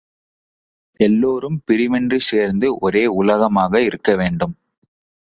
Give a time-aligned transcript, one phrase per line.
[0.99, 4.55] எல்லோரும் பிரிவின்றிச் சேர்ந்து ஒரே உலகமாக இருக்கவேண்டும்.